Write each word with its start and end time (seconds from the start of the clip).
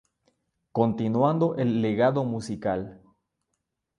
Continuando 0.71 1.55
el 1.57 1.83
legado 1.83 2.23
musical. 2.25 3.03